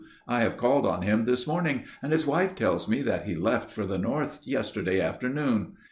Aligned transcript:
I 0.27 0.41
have 0.41 0.57
called 0.57 0.87
on 0.87 1.03
him 1.03 1.25
this 1.25 1.45
morning 1.45 1.83
and 2.01 2.11
his 2.11 2.25
wife 2.25 2.55
tells 2.55 2.87
me 2.87 3.03
that 3.03 3.25
he 3.25 3.35
left 3.35 3.69
for 3.69 3.85
the 3.85 3.99
North 3.99 4.39
yesterday 4.43 4.99
afternoon. 4.99 5.73